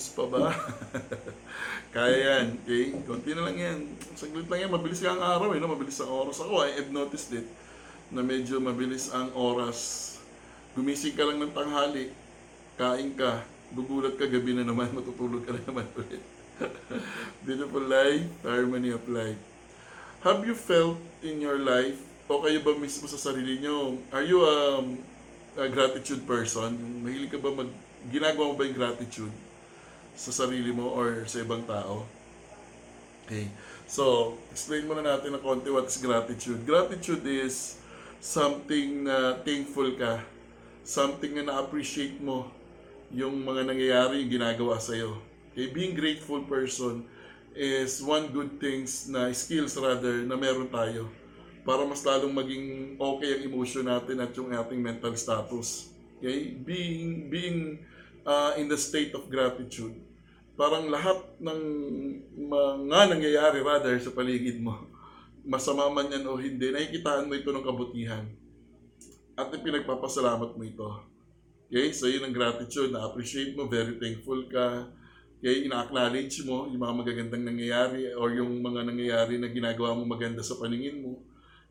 Ayos 0.00 0.16
pa 0.16 0.24
ba? 0.32 0.48
Kaya 1.92 2.16
yan, 2.16 2.56
okay? 2.64 2.96
Konti 3.04 3.36
na 3.36 3.44
lang 3.44 3.60
yan. 3.60 3.78
Saglit 4.16 4.48
lang 4.48 4.64
yan. 4.64 4.72
Mabilis 4.72 5.04
ka 5.04 5.12
ang 5.12 5.20
araw 5.20 5.52
eh, 5.52 5.60
no? 5.60 5.68
Mabilis 5.68 6.00
ang 6.00 6.08
oras. 6.08 6.40
Ako, 6.40 6.64
I 6.64 6.72
have 6.80 6.88
noticed 6.88 7.28
it 7.36 7.44
na 8.08 8.24
medyo 8.24 8.56
mabilis 8.64 9.12
ang 9.12 9.28
oras. 9.36 10.16
Gumising 10.72 11.12
ka 11.12 11.28
lang 11.28 11.36
ng 11.36 11.52
tanghali, 11.52 12.16
kain 12.80 13.12
ka, 13.12 13.44
gugulat 13.76 14.16
ka 14.16 14.24
gabi 14.24 14.56
na 14.56 14.64
naman, 14.64 14.88
matutulog 14.96 15.44
ka 15.44 15.52
na 15.52 15.68
naman 15.68 15.84
ulit. 15.92 16.24
Beautiful 17.44 17.84
life, 17.84 18.24
harmony 18.40 18.96
of 18.96 19.04
life. 19.04 19.36
Have 20.24 20.48
you 20.48 20.56
felt 20.56 20.96
in 21.20 21.44
your 21.44 21.60
life, 21.60 22.00
o 22.24 22.40
kayo 22.40 22.64
ba 22.64 22.72
mismo 22.72 23.04
sa 23.04 23.20
sarili 23.20 23.60
nyo, 23.60 24.00
are 24.16 24.24
you 24.24 24.40
um, 24.48 24.96
a 25.60 25.68
gratitude 25.68 26.24
person? 26.24 27.04
Mahilig 27.04 27.28
ka 27.28 27.36
ba 27.36 27.52
mag, 27.52 27.68
ginagawa 28.08 28.48
mo 28.48 28.56
ba 28.56 28.64
yung 28.64 28.80
gratitude 28.80 29.49
sa 30.20 30.44
sarili 30.44 30.68
mo 30.68 30.92
or 30.92 31.24
sa 31.24 31.40
ibang 31.40 31.64
tao? 31.64 32.04
Okay. 33.24 33.48
So, 33.88 34.36
explain 34.52 34.84
muna 34.84 35.00
natin 35.00 35.32
ng 35.32 35.40
konti 35.40 35.72
what's 35.72 35.96
gratitude. 35.96 36.60
Gratitude 36.68 37.24
is 37.24 37.80
something 38.20 39.08
na 39.08 39.40
thankful 39.40 39.96
ka. 39.96 40.20
Something 40.84 41.40
na 41.40 41.48
na-appreciate 41.48 42.20
mo 42.20 42.52
yung 43.08 43.40
mga 43.40 43.64
nangyayari, 43.64 44.20
yung 44.20 44.32
ginagawa 44.36 44.76
sa'yo. 44.76 45.16
Okay? 45.50 45.72
Being 45.72 45.96
grateful 45.96 46.44
person 46.44 47.08
is 47.56 48.04
one 48.04 48.28
good 48.30 48.60
things 48.60 49.08
na 49.08 49.32
skills 49.32 49.74
rather 49.80 50.22
na 50.22 50.36
meron 50.38 50.68
tayo 50.70 51.10
para 51.64 51.82
mas 51.82 52.04
lalong 52.06 52.30
maging 52.30 52.66
okay 53.00 53.40
ang 53.40 53.42
emotion 53.48 53.88
natin 53.88 54.20
at 54.20 54.30
yung 54.36 54.52
ating 54.52 54.78
mental 54.84 55.16
status. 55.16 55.90
Okay? 56.20 56.52
Being 56.60 57.32
being 57.32 57.58
uh, 58.22 58.52
in 58.60 58.68
the 58.68 58.78
state 58.78 59.16
of 59.16 59.26
gratitude. 59.32 60.09
Parang 60.60 60.92
lahat 60.92 61.16
ng 61.40 61.60
mga 62.36 63.16
nangyayari 63.16 63.64
rather 63.64 63.96
sa 63.96 64.12
paligid 64.12 64.60
mo, 64.60 64.76
masama 65.56 65.88
man 65.88 66.12
yan 66.12 66.28
o 66.28 66.36
hindi, 66.36 66.68
nakikitaan 66.68 67.24
mo 67.24 67.32
ito 67.32 67.48
ng 67.48 67.64
kabutihan. 67.64 68.28
At 69.40 69.48
pinagpapasalamat 69.48 70.52
mo 70.52 70.60
ito. 70.60 70.88
Okay? 71.72 71.96
So 71.96 72.12
yun 72.12 72.28
ang 72.28 72.36
gratitude, 72.36 72.92
na-appreciate 72.92 73.56
mo, 73.56 73.72
very 73.72 73.96
thankful 73.96 74.44
ka. 74.52 74.92
Okay? 75.40 75.64
Ina-acknowledge 75.64 76.44
mo 76.44 76.68
yung 76.68 76.84
mga 76.84 76.94
magagandang 77.08 77.44
nangyayari 77.48 78.12
or 78.12 78.28
yung 78.36 78.60
mga 78.60 78.84
nangyayari 78.84 79.40
na 79.40 79.48
ginagawa 79.48 79.96
mo 79.96 80.04
maganda 80.04 80.44
sa 80.44 80.60
paningin 80.60 81.00
mo. 81.00 81.24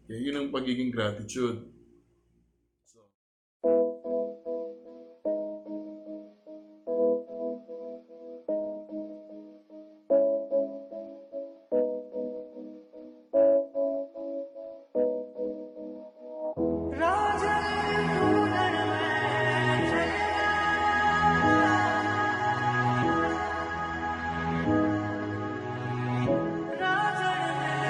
Okay? 0.09 0.17
Yun 0.17 0.33
ang 0.33 0.47
pagiging 0.49 0.89
gratitude. 0.89 1.61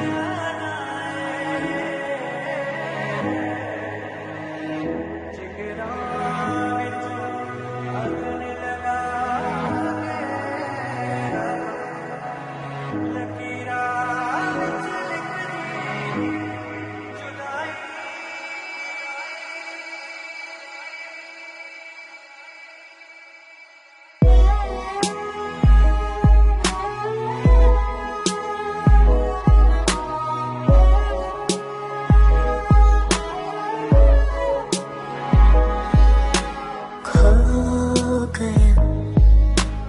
Yeah. 0.02 0.29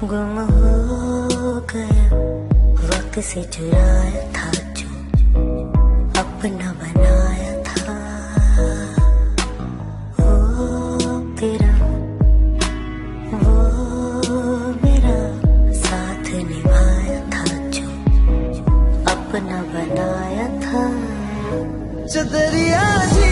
गुम 0.04 0.36
हो 0.40 1.60
गया। 1.60 2.04
वक्त 2.88 3.18
से 3.18 3.42
चुराया 3.44 4.22
था 4.32 4.50
जो 4.52 4.88
अपना 6.20 6.72
बनाया 6.72 7.52
था। 7.62 7.96
वो 10.20 10.30
तेरा, 11.40 11.74
वो 13.38 13.54
मेरा 14.84 15.18
साथ 15.72 16.24
निभाया 16.34 17.20
था 17.26 17.44
जो 17.70 17.88
अपना 19.12 19.62
बनाया 19.62 20.48
था। 20.48 20.82
चदरिया 22.06 23.06
जीनी 23.06 23.24
रे 23.24 23.29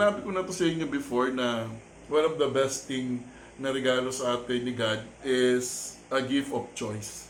Sinabi 0.00 0.24
ko 0.24 0.32
na 0.32 0.40
to 0.40 0.48
sa 0.56 0.64
inyo 0.64 0.88
before 0.88 1.28
na 1.28 1.68
one 2.08 2.24
of 2.24 2.40
the 2.40 2.48
best 2.48 2.88
thing 2.88 3.20
na 3.60 3.68
regalo 3.68 4.08
sa 4.08 4.32
atin 4.32 4.64
ni 4.64 4.72
God 4.72 5.04
is 5.20 5.92
a 6.08 6.24
gift 6.24 6.56
of 6.56 6.72
choice. 6.72 7.28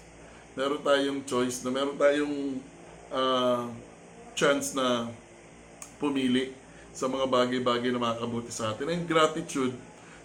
Meron 0.54 0.78
tayong 0.78 1.26
choice 1.26 1.66
na 1.66 1.74
meron 1.74 1.98
tayong 1.98 2.62
ah, 3.10 3.66
chance 4.38 4.70
na 4.78 5.10
pumili 5.98 6.54
sa 6.94 7.10
mga 7.10 7.26
bagay-bagay 7.26 7.90
na 7.90 7.98
makakabuti 7.98 8.54
sa 8.54 8.70
atin. 8.70 8.86
And 8.86 9.02
gratitude 9.02 9.74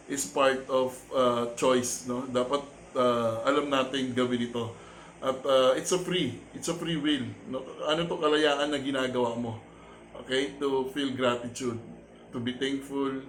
is 0.06 0.30
part 0.30 0.70
of 0.70 0.94
uh, 1.18 1.50
choice. 1.58 2.06
No? 2.06 2.30
Dapat 2.30 2.62
uh, 2.94 3.42
alam 3.42 3.74
natin 3.74 4.14
gawin 4.14 4.54
ito. 4.54 4.70
At 5.18 5.42
uh, 5.42 5.74
it's 5.74 5.90
a 5.90 5.98
free, 5.98 6.38
it's 6.54 6.70
a 6.70 6.78
free 6.78 7.02
will. 7.02 7.26
No? 7.50 7.66
Ano 7.90 8.06
to 8.06 8.22
kalayaan 8.22 8.70
na 8.70 8.78
ginagawa 8.78 9.34
mo? 9.34 9.58
Okay? 10.22 10.54
To 10.62 10.94
feel 10.94 11.10
gratitude, 11.10 11.82
to 12.36 12.44
be 12.44 12.52
thankful, 12.60 13.24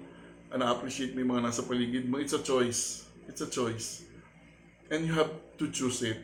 and 0.51 0.61
appreciate 0.67 1.15
mo 1.15 1.23
yung 1.23 1.39
mga 1.39 1.47
nasa 1.47 1.63
paligid 1.63 2.11
mo. 2.11 2.19
It's 2.19 2.35
a 2.35 2.43
choice. 2.43 3.07
It's 3.31 3.39
a 3.39 3.47
choice. 3.47 4.03
And 4.91 5.07
you 5.07 5.15
have 5.15 5.31
to 5.63 5.71
choose 5.71 6.03
it 6.03 6.19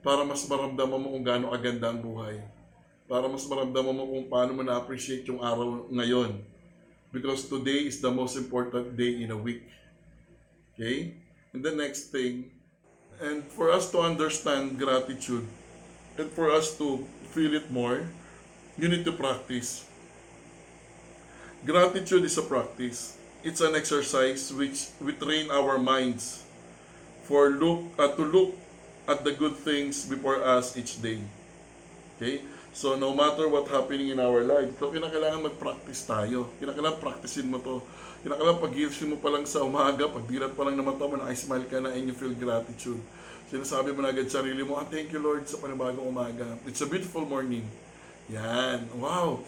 para 0.00 0.24
mas 0.24 0.48
maramdaman 0.48 0.96
mo 0.96 1.12
kung 1.12 1.24
gaano 1.26 1.52
aganda 1.52 1.92
ang 1.92 2.00
buhay. 2.00 2.40
Para 3.04 3.28
mas 3.28 3.44
maramdaman 3.44 3.92
mo 3.92 4.04
kung 4.08 4.24
paano 4.32 4.56
mo 4.56 4.62
na-appreciate 4.64 5.28
yung 5.28 5.44
araw 5.44 5.84
ngayon. 5.92 6.40
Because 7.12 7.44
today 7.44 7.84
is 7.84 8.00
the 8.00 8.08
most 8.08 8.40
important 8.40 8.96
day 8.96 9.20
in 9.20 9.28
a 9.32 9.38
week. 9.38 9.68
Okay? 10.72 11.12
And 11.52 11.60
the 11.60 11.76
next 11.76 12.08
thing, 12.08 12.52
and 13.20 13.44
for 13.52 13.68
us 13.68 13.92
to 13.92 14.00
understand 14.00 14.80
gratitude, 14.80 15.44
and 16.16 16.28
for 16.32 16.48
us 16.52 16.76
to 16.80 17.04
feel 17.32 17.52
it 17.52 17.68
more, 17.68 18.08
you 18.80 18.88
need 18.88 19.04
to 19.04 19.12
practice. 19.12 19.84
Gratitude 21.66 22.22
is 22.22 22.38
a 22.38 22.46
practice. 22.46 23.18
It's 23.42 23.58
an 23.58 23.74
exercise 23.74 24.54
which 24.54 24.86
we 25.02 25.18
train 25.18 25.50
our 25.50 25.82
minds 25.82 26.46
for 27.26 27.50
look 27.50 27.90
uh, 27.98 28.06
to 28.14 28.22
look 28.22 28.54
at 29.10 29.26
the 29.26 29.34
good 29.34 29.58
things 29.66 30.06
before 30.06 30.38
us 30.46 30.78
each 30.78 31.02
day. 31.02 31.18
Okay? 32.14 32.46
So, 32.70 32.94
no 32.94 33.10
matter 33.10 33.50
what 33.50 33.66
happening 33.66 34.14
in 34.14 34.22
our 34.22 34.46
life, 34.46 34.78
so 34.78 34.94
kinakailangan 34.94 35.42
mag-practice 35.42 36.06
tayo. 36.06 36.54
Kinakailangan 36.62 37.02
practicein 37.02 37.50
mo 37.50 37.58
to. 37.58 37.82
Kinakala 38.22 38.62
pag 38.62 38.70
mo 39.10 39.16
pa 39.18 39.28
lang 39.34 39.42
sa 39.42 39.66
umaga, 39.66 40.06
pag 40.06 40.22
dilat 40.22 40.54
pa 40.54 40.62
lang 40.70 40.78
naman 40.78 40.94
mo, 40.94 41.18
naka-smile 41.18 41.66
ka 41.66 41.82
na 41.82 41.90
and 41.90 42.06
you 42.06 42.14
feel 42.14 42.30
gratitude. 42.38 43.02
Sinasabi 43.50 43.90
mo 43.90 44.06
na 44.06 44.14
agad 44.14 44.30
sa 44.30 44.38
sarili 44.38 44.62
mo, 44.62 44.78
ah, 44.78 44.86
thank 44.86 45.10
you 45.10 45.18
Lord 45.18 45.50
sa 45.50 45.58
panibagong 45.58 46.06
umaga. 46.06 46.46
It's 46.62 46.78
a 46.78 46.86
beautiful 46.86 47.26
morning. 47.26 47.66
Yan. 48.30 48.86
Wow. 49.02 49.42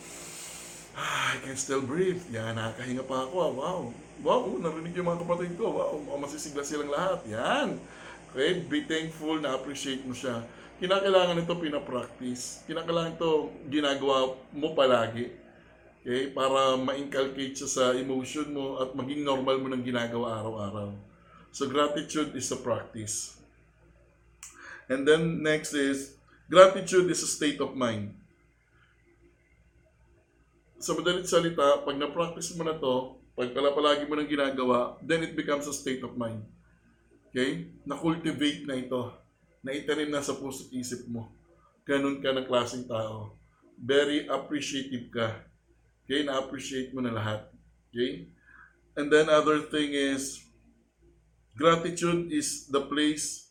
Ah, 0.99 1.39
I 1.39 1.39
can 1.47 1.55
still 1.55 1.87
breathe. 1.87 2.19
Yan, 2.35 2.59
nakakahinga 2.59 3.07
pa 3.07 3.31
ako. 3.31 3.55
Wow. 3.55 3.81
Wow, 4.19 4.51
narinig 4.59 4.99
yung 4.99 5.07
mga 5.07 5.23
kapatid 5.23 5.55
ko. 5.55 5.71
Wow, 5.71 6.03
oh, 6.03 6.19
masisigla 6.19 6.67
silang 6.67 6.91
lahat. 6.91 7.23
Yan. 7.31 7.79
Okay, 8.35 8.67
be 8.67 8.83
thankful, 8.83 9.39
na-appreciate 9.39 10.03
mo 10.03 10.11
siya. 10.11 10.43
Kinakailangan 10.83 11.39
ito 11.39 11.55
pinapractice. 11.55 12.67
Kinakailangan 12.67 13.15
ito 13.15 13.55
ginagawa 13.71 14.35
mo 14.51 14.75
palagi. 14.75 15.31
Okay, 16.03 16.35
para 16.35 16.75
ma-inculcate 16.75 17.55
siya 17.55 17.71
sa 17.71 17.85
emotion 17.95 18.51
mo 18.51 18.83
at 18.83 18.91
maging 18.99 19.23
normal 19.23 19.63
mo 19.63 19.71
ng 19.71 19.87
ginagawa 19.87 20.43
araw-araw. 20.43 20.91
So 21.55 21.71
gratitude 21.71 22.35
is 22.35 22.51
a 22.51 22.59
practice. 22.59 23.39
And 24.91 25.07
then 25.07 25.47
next 25.47 25.79
is 25.79 26.19
gratitude 26.51 27.07
is 27.07 27.23
a 27.23 27.31
state 27.31 27.63
of 27.63 27.79
mind. 27.79 28.19
Sa 30.79 30.95
madalit 30.95 31.27
salita, 31.27 31.83
pag 31.83 31.99
na-practice 31.99 32.55
mo 32.55 32.63
na 32.63 32.79
to, 32.79 33.19
pag 33.35 33.51
pala 33.51 33.75
palagi 33.75 34.07
mo 34.07 34.15
nang 34.15 34.31
ginagawa, 34.31 34.95
then 35.03 35.27
it 35.27 35.35
becomes 35.35 35.67
a 35.67 35.75
state 35.75 36.03
of 36.07 36.15
mind. 36.15 36.47
Okay? 37.31 37.75
Na-cultivate 37.83 38.63
na 38.63 38.79
ito. 38.79 39.11
Na-itanim 39.67 40.07
na 40.07 40.23
sa 40.23 40.39
puso't 40.39 40.71
isip 40.71 41.11
mo. 41.11 41.35
Ganun 41.83 42.23
ka 42.23 42.31
ng 42.31 42.47
klaseng 42.47 42.87
tao. 42.87 43.35
Very 43.75 44.31
appreciative 44.31 45.11
ka. 45.11 45.43
Okay? 46.07 46.23
Na-appreciate 46.23 46.95
mo 46.95 47.03
na 47.03 47.11
lahat. 47.11 47.51
Okay? 47.91 48.31
And 48.95 49.11
then 49.11 49.27
other 49.27 49.67
thing 49.67 49.95
is, 49.95 50.47
gratitude 51.59 52.31
is 52.31 52.71
the 52.71 52.87
place 52.87 53.51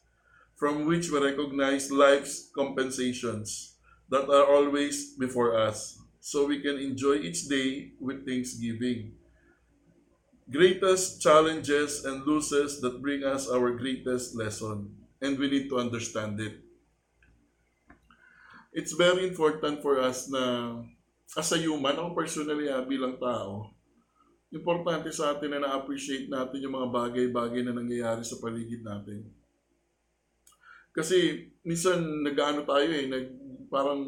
from 0.55 0.87
which 0.87 1.11
we 1.11 1.19
recognize 1.19 1.91
life's 1.91 2.47
compensations 2.55 3.75
that 4.07 4.31
are 4.31 4.47
always 4.47 5.15
before 5.19 5.59
us, 5.59 5.99
so 6.27 6.43
we 6.43 6.59
can 6.59 6.75
enjoy 6.75 7.23
each 7.23 7.47
day 7.47 7.95
with 8.03 8.27
thanksgiving. 8.27 9.15
Greatest 10.51 11.23
challenges 11.23 12.03
and 12.03 12.27
losses 12.27 12.83
that 12.83 12.99
bring 12.99 13.23
us 13.23 13.47
our 13.47 13.71
greatest 13.71 14.35
lesson, 14.35 14.91
and 15.23 15.39
we 15.39 15.47
need 15.47 15.71
to 15.71 15.79
understand 15.79 16.35
it. 16.43 16.59
It's 18.75 18.91
very 18.91 19.23
important 19.23 19.79
for 19.79 20.03
us 20.03 20.27
na 20.27 20.83
as 21.31 21.47
a 21.55 21.63
human, 21.63 21.95
ako 21.95 22.11
personally 22.11 22.67
ah, 22.67 22.83
bilang 22.83 23.15
tao, 23.15 23.71
importante 24.51 25.07
sa 25.15 25.31
atin 25.31 25.55
na 25.55 25.63
na-appreciate 25.63 26.27
natin 26.27 26.59
yung 26.59 26.75
mga 26.75 26.91
bagay-bagay 26.91 27.63
na 27.63 27.71
nangyayari 27.71 28.27
sa 28.27 28.35
paligid 28.35 28.83
natin. 28.83 29.31
Kasi 30.91 31.47
minsan 31.63 32.03
nag-ano 32.19 32.67
tayo 32.67 32.87
eh, 32.91 33.07
nag, 33.07 33.25
parang 33.71 34.03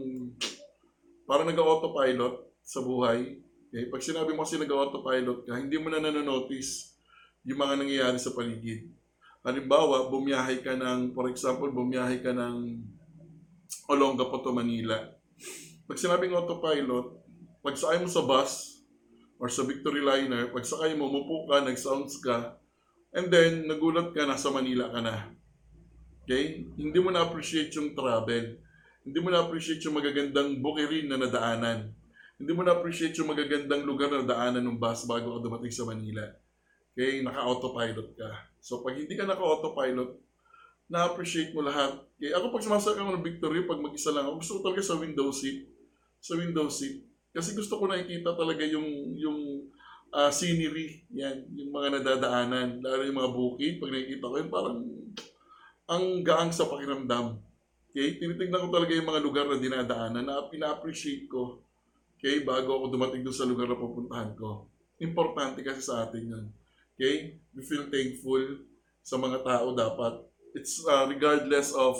parang 1.30 1.46
nag-autopilot 1.46 2.42
sa 2.66 2.81
buhay. 2.81 3.38
Okay? 3.70 3.86
Pag 3.94 4.02
sinabi 4.02 4.34
mo 4.34 4.42
kasi 4.42 4.58
nag-autopilot 4.58 5.46
ka, 5.46 5.62
hindi 5.62 5.78
mo 5.78 5.94
na 5.94 6.02
nanonotice 6.02 6.98
yung 7.46 7.62
mga 7.62 7.78
nangyayari 7.78 8.18
sa 8.18 8.34
paligid. 8.34 8.90
Halimbawa, 9.46 10.10
bumiyahe 10.10 10.66
ka 10.66 10.74
ng, 10.74 11.14
for 11.14 11.30
example, 11.30 11.70
bumiyahe 11.70 12.26
ka 12.26 12.34
ng 12.34 12.81
Olongapo 13.94 14.42
to 14.42 14.50
Manila. 14.50 14.98
Pag 15.86 16.02
sinabing 16.02 16.34
autopilot, 16.34 17.22
pag 17.62 17.78
sakay 17.78 18.02
mo 18.02 18.10
sa 18.10 18.26
bus 18.26 18.81
or 19.38 19.54
sa 19.54 19.64
Victory 19.70 20.02
Liner, 20.02 20.50
pag 20.50 20.66
sakay 20.66 20.98
mo, 20.98 21.14
mupo 21.14 21.46
ka, 21.46 21.62
nag-sounds 21.62 22.18
ka, 22.26 22.58
and 23.14 23.30
then 23.30 23.70
nagulat 23.70 24.12
ka, 24.18 24.26
nasa 24.26 24.50
Manila 24.50 24.90
ka 24.90 25.00
na. 25.00 25.30
Okay? 26.26 26.66
Hindi 26.74 26.98
mo 26.98 27.14
na-appreciate 27.14 27.70
yung 27.78 27.94
travel. 27.94 28.60
Hindi 29.04 29.19
mo 29.24 29.30
na-appreciate 29.31 29.81
yung 29.88 29.96
magagandang 29.96 30.60
bukirin 30.60 31.07
na 31.07 31.18
nadaanan. 31.18 31.92
Hindi 32.40 32.51
mo 32.56 32.62
na-appreciate 32.63 33.16
yung 33.19 33.31
magagandang 33.31 33.84
lugar 33.84 34.12
na 34.12 34.24
nadaanan 34.24 34.63
ng 34.63 34.80
bus 34.80 35.04
bago 35.07 35.40
ka 35.40 35.40
dumating 35.44 35.74
sa 35.75 35.88
Manila. 35.88 36.24
Okay? 36.96 37.24
Naka-autopilot 37.24 38.16
ka. 38.16 38.30
So, 38.60 38.84
pag 38.84 39.00
hindi 39.00 39.16
ka 39.16 39.28
naka-autopilot, 39.28 40.19
na-appreciate 40.92 41.51
mo 41.56 41.63
lahat. 41.63 42.00
Okay? 42.19 42.31
Ako 42.36 42.51
pag 42.51 42.63
sumasakay 42.63 43.00
ako 43.00 43.12
ng 43.16 43.25
Victory, 43.25 43.60
pag 43.68 43.80
mag-isa 43.80 44.12
lang 44.12 44.28
ako, 44.28 44.36
gusto 44.44 44.54
ko 44.60 44.62
talaga 44.68 44.84
sa 44.84 44.96
window 45.00 45.28
seat. 45.31 45.68
Sa 46.19 46.34
window 46.36 46.68
seat. 46.68 47.04
Kasi 47.30 47.54
gusto 47.54 47.78
ko 47.78 47.86
nakikita 47.86 48.34
talaga 48.34 48.66
yung 48.66 49.16
yung 49.16 49.69
ah, 50.10 50.34
scenery, 50.34 51.06
yan, 51.13 51.45
yung 51.54 51.69
mga 51.69 52.02
nadadaanan, 52.02 52.81
lalo 52.81 53.02
yung 53.06 53.19
mga 53.22 53.34
bukid, 53.34 53.74
pag 53.78 53.94
nakikita 53.94 54.25
ko 54.25 54.36
yun, 54.42 54.50
parang 54.50 54.78
ang 55.90 56.06
gaang 56.25 56.52
sa 56.54 56.66
pakiramdam. 56.66 57.38
Okay? 57.90 58.22
Tinitignan 58.22 58.66
ko 58.66 58.70
talaga 58.70 58.94
yung 58.94 59.10
mga 59.10 59.22
lugar 59.24 59.46
na 59.50 59.58
dinadaanan 59.58 60.26
na 60.26 60.46
pina-appreciate 60.50 61.26
ko. 61.26 61.62
Okay? 62.18 62.46
Bago 62.46 62.78
ako 62.78 62.86
dumating 62.94 63.26
doon 63.26 63.38
sa 63.38 63.50
lugar 63.50 63.66
na 63.66 63.78
pupuntahan 63.78 64.32
ko. 64.38 64.70
Importante 65.02 65.66
kasi 65.66 65.82
sa 65.82 66.06
atin 66.06 66.24
yun. 66.30 66.46
Okay? 66.96 67.40
We 67.56 67.62
feel 67.66 67.88
thankful 67.88 68.68
sa 69.02 69.18
mga 69.18 69.42
tao 69.42 69.74
dapat. 69.74 70.14
It's 70.54 70.82
uh, 70.86 71.10
regardless 71.10 71.74
of 71.74 71.98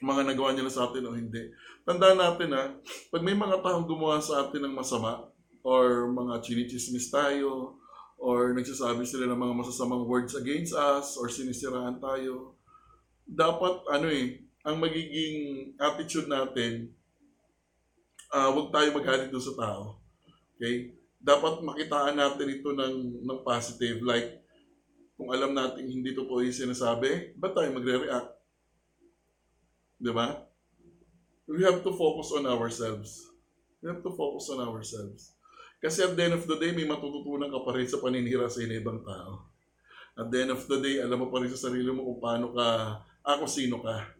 mga 0.00 0.28
nagawa 0.32 0.52
nila 0.52 0.68
sa 0.68 0.88
atin 0.88 1.08
o 1.08 1.16
hindi. 1.16 1.52
Tandaan 1.88 2.20
natin 2.20 2.52
ha, 2.52 2.64
pag 3.08 3.22
may 3.24 3.32
mga 3.32 3.64
taong 3.64 3.88
gumawa 3.88 4.20
sa 4.20 4.44
atin 4.44 4.68
ng 4.68 4.74
masama, 4.76 5.24
or 5.66 6.06
mga 6.12 6.46
chinichismis 6.46 7.10
tayo, 7.10 7.80
or 8.20 8.54
nagsasabi 8.54 9.02
sila 9.02 9.26
ng 9.26 9.40
mga 9.40 9.54
masasamang 9.56 10.06
words 10.06 10.36
against 10.38 10.76
us, 10.76 11.16
or 11.18 11.26
sinisiraan 11.26 11.98
tayo, 11.98 12.54
dapat 13.26 13.82
ano 13.90 14.06
eh, 14.06 14.45
ang 14.66 14.82
magiging 14.82 15.70
attitude 15.78 16.26
natin, 16.26 16.90
ah 18.34 18.50
wag 18.50 18.74
tayo 18.74 18.90
magalit 18.90 19.30
doon 19.30 19.46
sa 19.46 19.54
tao. 19.54 20.02
Okay? 20.58 20.90
Dapat 21.22 21.62
makitaan 21.62 22.18
natin 22.18 22.50
ito 22.50 22.74
ng, 22.74 23.22
ng 23.22 23.40
positive. 23.46 24.02
Like, 24.02 24.42
kung 25.14 25.30
alam 25.30 25.54
natin 25.54 25.86
hindi 25.86 26.10
totoo 26.10 26.42
yung 26.42 26.52
sinasabi, 26.66 27.38
ba't 27.38 27.54
tayo 27.54 27.70
magre-react? 27.78 28.30
Di 30.02 30.10
ba? 30.10 30.44
We 31.46 31.62
have 31.62 31.86
to 31.86 31.94
focus 31.94 32.34
on 32.34 32.50
ourselves. 32.50 33.22
We 33.78 33.88
have 33.94 34.02
to 34.02 34.12
focus 34.18 34.50
on 34.50 34.66
ourselves. 34.66 35.38
Kasi 35.78 36.02
at 36.02 36.18
the 36.18 36.22
end 36.26 36.34
of 36.34 36.42
the 36.42 36.58
day, 36.58 36.74
may 36.74 36.84
matututunan 36.90 37.54
ka 37.54 37.62
pa 37.62 37.70
rin 37.78 37.86
sa 37.86 38.02
paninira 38.02 38.50
sa 38.50 38.66
ibang 38.66 38.98
tao. 39.06 39.46
At 40.18 40.26
the 40.26 40.42
end 40.42 40.50
of 40.50 40.66
the 40.66 40.78
day, 40.82 40.98
alam 40.98 41.22
mo 41.22 41.30
pa 41.30 41.38
rin 41.38 41.54
sa 41.54 41.70
sarili 41.70 41.86
mo 41.94 42.02
kung 42.02 42.18
paano 42.18 42.50
ka, 42.50 42.66
ako 43.22 43.46
sino 43.46 43.78
ka. 43.78 44.16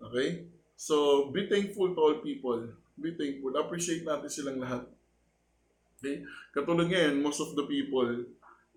Okay? 0.00 0.48
So, 0.74 1.28
be 1.28 1.44
thankful 1.46 1.92
to 1.92 2.00
all 2.00 2.16
people. 2.24 2.72
Be 2.96 3.12
thankful. 3.14 3.52
Appreciate 3.60 4.02
natin 4.08 4.32
silang 4.32 4.58
lahat. 4.60 4.88
Okay? 6.00 6.24
Katulad 6.56 6.88
ngayon, 6.88 7.20
most 7.20 7.44
of 7.44 7.52
the 7.52 7.68
people 7.68 8.24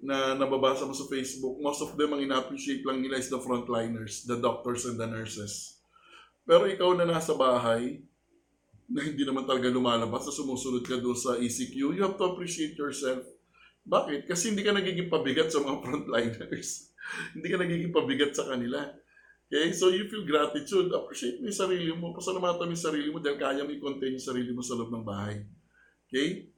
na 0.03 0.35
nababasa 0.35 0.83
mo 0.83 0.91
sa 0.91 1.07
Facebook, 1.07 1.55
most 1.63 1.79
of 1.79 1.95
them 1.95 2.11
ang 2.11 2.19
ina-appreciate 2.19 2.83
lang 2.83 2.99
nila 2.99 3.15
is 3.15 3.31
the 3.31 3.39
frontliners, 3.39 4.27
the 4.27 4.35
doctors 4.35 4.83
and 4.83 4.99
the 4.99 5.07
nurses. 5.07 5.79
Pero 6.43 6.67
ikaw 6.67 6.91
na 6.91 7.07
nasa 7.07 7.31
bahay, 7.39 8.03
na 8.91 8.99
hindi 8.99 9.23
naman 9.23 9.47
talaga 9.47 9.71
lumalabas, 9.71 10.27
na 10.27 10.35
sumusunod 10.35 10.83
ka 10.83 10.99
doon 10.99 11.15
sa 11.15 11.39
ECQ, 11.39 11.95
you 11.95 12.03
have 12.03 12.19
to 12.19 12.27
appreciate 12.35 12.75
yourself. 12.75 13.23
Bakit? 13.87 14.27
Kasi 14.27 14.51
hindi 14.51 14.63
ka 14.63 14.75
nagiging 14.75 15.07
pabigat 15.07 15.51
sa 15.51 15.63
mga 15.63 15.79
frontliners. 15.83 16.91
hindi 17.35 17.47
ka 17.47 17.57
nagiging 17.59 17.95
pabigat 17.95 18.31
sa 18.35 18.47
kanila. 18.47 18.83
Okay? 19.53 19.69
So 19.77 19.93
you 19.93 20.09
feel 20.09 20.25
gratitude, 20.25 20.89
appreciate 20.89 21.37
mo 21.37 21.45
yung 21.45 21.61
sarili 21.61 21.93
mo, 21.93 22.09
pasalamatan 22.09 22.65
mo 22.65 22.73
yung 22.73 22.85
sarili 22.89 23.09
mo 23.13 23.21
dahil 23.21 23.37
kaya 23.37 23.61
mo 23.61 23.69
i-contain 23.69 24.17
yung 24.17 24.25
sarili 24.33 24.49
mo 24.49 24.65
sa 24.65 24.73
loob 24.73 24.89
ng 24.89 25.05
bahay. 25.05 25.45
Okay? 26.09 26.49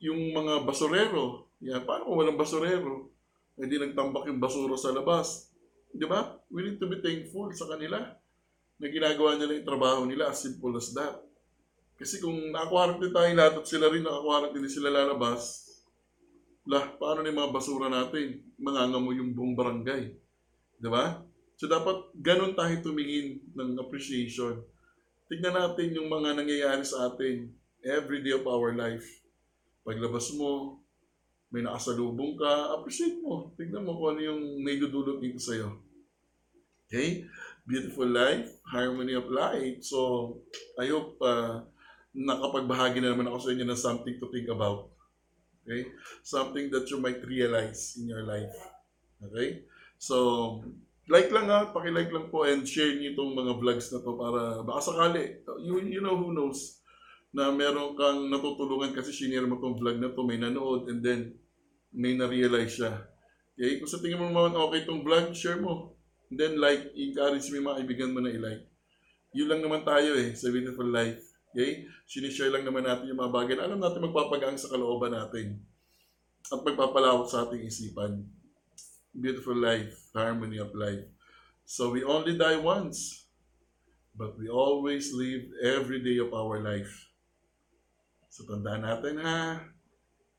Yung 0.00 0.32
mga 0.32 0.64
basurero, 0.64 1.52
yan, 1.60 1.84
paano 1.84 2.08
kung 2.08 2.16
walang 2.24 2.40
basurero? 2.40 3.12
Hindi 3.60 3.76
nagtambak 3.76 4.24
yung 4.32 4.40
basura 4.40 4.72
sa 4.80 4.96
labas. 4.96 5.52
Di 5.92 6.08
ba? 6.08 6.40
We 6.48 6.64
need 6.64 6.80
to 6.80 6.88
be 6.88 7.04
thankful 7.04 7.52
sa 7.52 7.68
kanila 7.68 8.00
na 8.80 8.86
ginagawa 8.88 9.36
nila 9.36 9.60
yung 9.60 9.68
trabaho 9.68 10.08
nila 10.08 10.32
as 10.32 10.40
simple 10.40 10.72
as 10.80 10.96
that. 10.96 11.20
Kasi 12.00 12.16
kung 12.24 12.56
naka-quarantine 12.56 13.12
tayo 13.12 13.28
lahat 13.36 13.54
at 13.60 13.66
sila 13.68 13.92
rin 13.92 14.00
naka-quarantine 14.00 14.64
din 14.64 14.72
sila 14.72 14.88
lalabas, 14.88 15.68
lah, 16.64 16.88
paano 16.96 17.20
na 17.20 17.28
yung 17.28 17.40
mga 17.44 17.52
basura 17.52 17.92
natin? 17.92 18.40
Mangangamo 18.56 19.12
yung 19.12 19.36
buong 19.36 19.52
barangay. 19.52 20.02
Di 20.80 20.88
ba? 20.88 21.20
So 21.60 21.68
dapat 21.68 22.16
ganun 22.16 22.56
tayo 22.56 22.72
tumingin 22.80 23.36
ng 23.52 23.76
appreciation. 23.76 24.64
Tignan 25.28 25.52
natin 25.52 25.92
yung 25.92 26.08
mga 26.08 26.40
nangyayari 26.40 26.80
sa 26.80 27.12
atin 27.12 27.52
every 27.84 28.24
day 28.24 28.32
of 28.32 28.48
our 28.48 28.72
life. 28.72 29.04
Paglabas 29.84 30.32
mo, 30.40 30.80
may 31.52 31.60
nakasalubong 31.60 32.40
ka, 32.40 32.80
appreciate 32.80 33.20
mo. 33.20 33.52
Tignan 33.60 33.84
mo 33.84 33.92
kung 33.92 34.16
ano 34.16 34.20
yung 34.24 34.40
may 34.64 34.80
dudulot 34.80 35.20
dito 35.20 35.36
sa'yo. 35.36 35.76
Okay? 36.88 37.28
Beautiful 37.68 38.08
life, 38.08 38.56
harmony 38.64 39.12
of 39.12 39.28
life. 39.28 39.84
So, 39.84 40.40
I 40.80 40.88
hope 40.88 41.20
uh, 41.20 41.60
nakapagbahagi 42.16 43.04
na 43.04 43.12
naman 43.12 43.28
ako 43.28 43.36
sa 43.36 43.50
inyo 43.52 43.68
ng 43.68 43.76
something 43.84 44.16
to 44.16 44.32
think 44.32 44.48
about. 44.48 44.88
Okay? 45.68 45.92
Something 46.24 46.72
that 46.72 46.88
you 46.88 46.96
might 47.04 47.20
realize 47.20 48.00
in 48.00 48.08
your 48.08 48.24
life. 48.24 48.56
Okay? 49.20 49.68
So, 50.00 50.16
like 51.10 51.28
lang 51.34 51.50
ha, 51.50 51.74
paki-like 51.74 52.14
lang 52.14 52.30
po 52.30 52.46
and 52.46 52.62
share 52.62 52.94
niyo 52.94 53.18
itong 53.18 53.34
mga 53.34 53.58
vlogs 53.58 53.90
na 53.90 53.98
to 53.98 54.14
para 54.14 54.62
baka 54.62 54.80
sakali, 54.94 55.42
you, 55.58 55.82
you 55.82 55.98
know 55.98 56.14
who 56.14 56.30
knows, 56.30 56.80
na 57.34 57.50
meron 57.50 57.98
kang 57.98 58.30
natutulungan 58.30 58.94
kasi 58.94 59.10
shinare 59.10 59.46
mo 59.46 59.58
tong 59.58 59.74
vlog 59.74 59.98
na 59.98 60.14
to, 60.14 60.22
may 60.22 60.38
nanood 60.38 60.86
and 60.86 61.02
then 61.02 61.34
may 61.90 62.14
na-realize 62.14 62.78
siya. 62.78 63.10
Okay? 63.58 63.82
Kung 63.82 63.90
sa 63.90 63.98
tingin 63.98 64.22
mo 64.22 64.30
naman 64.30 64.54
okay 64.54 64.86
itong 64.86 65.02
vlog, 65.02 65.34
share 65.34 65.58
mo. 65.58 65.98
And 66.30 66.38
then 66.38 66.62
like, 66.62 66.94
encourage 66.94 67.50
mo 67.50 67.58
yung 67.58 67.66
mga 67.66 67.78
kaibigan 67.82 68.14
mo 68.14 68.22
na 68.22 68.30
i-like. 68.30 68.70
Yun 69.34 69.50
lang 69.50 69.62
naman 69.66 69.82
tayo 69.82 70.14
eh, 70.14 70.34
sa 70.38 70.46
Beautiful 70.50 70.90
Life. 70.90 71.22
Okay? 71.50 71.90
Sinishare 72.06 72.54
lang 72.54 72.62
naman 72.62 72.86
natin 72.86 73.10
yung 73.10 73.18
mga 73.18 73.34
bagay 73.34 73.54
na 73.58 73.66
alam 73.66 73.82
natin 73.82 74.06
magpapagaan 74.06 74.58
sa 74.58 74.70
kalooban 74.70 75.10
natin. 75.10 75.58
At 76.50 76.62
magpapalawak 76.62 77.26
sa 77.26 77.46
ating 77.46 77.66
isipan. 77.66 78.26
Beautiful 79.10 79.58
life, 79.58 80.10
harmony 80.14 80.58
of 80.58 80.70
life. 80.74 81.02
So 81.66 81.90
we 81.90 82.02
only 82.06 82.38
die 82.38 82.58
once, 82.58 83.26
but 84.14 84.38
we 84.38 84.46
always 84.48 85.10
live 85.14 85.50
every 85.62 86.02
day 86.02 86.18
of 86.18 86.30
our 86.34 86.62
life. 86.62 87.10
So 88.30 88.46
tandaan 88.46 88.86
natin 88.86 89.18
ha, 89.18 89.66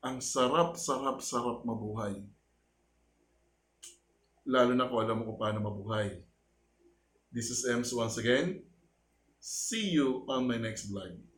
ang 0.00 0.24
sarap, 0.24 0.80
sarap, 0.80 1.20
sarap 1.20 1.68
mabuhay. 1.68 2.24
Lalo 4.48 4.72
na 4.72 4.88
kung 4.88 5.00
alam 5.04 5.22
mo 5.22 5.32
kung 5.32 5.40
paano 5.40 5.60
mabuhay. 5.60 6.18
This 7.28 7.52
is 7.52 7.64
Ems 7.68 7.92
once 7.92 8.16
again. 8.16 8.64
See 9.40 9.92
you 9.92 10.24
on 10.28 10.48
my 10.48 10.56
next 10.56 10.88
vlog. 10.88 11.31